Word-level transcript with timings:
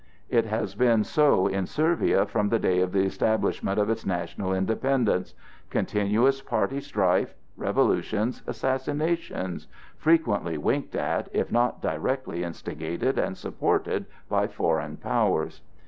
It 0.29 0.45
has 0.45 0.73
been 0.73 1.03
so 1.03 1.45
in 1.45 1.67
Servia 1.67 2.25
from 2.25 2.49
the 2.49 2.57
day 2.57 2.79
of 2.79 2.91
the 2.91 3.03
establishment 3.03 3.77
of 3.79 3.87
its 3.87 4.03
national 4.03 4.51
independence: 4.51 5.35
continuous 5.69 6.41
party 6.41 6.81
strife, 6.81 7.35
revolutions, 7.55 8.41
assassinations—frequently 8.47 10.57
winked 10.57 10.95
at, 10.95 11.29
if 11.33 11.51
not 11.51 11.83
directly 11.83 12.43
instigated 12.43 13.19
and 13.19 13.37
supported, 13.37 14.07
by 14.27 14.47
foreign 14.47 14.97
powers. 14.97 15.61